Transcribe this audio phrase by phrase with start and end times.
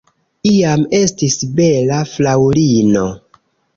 [0.51, 3.05] Iam estis bela fraŭlino.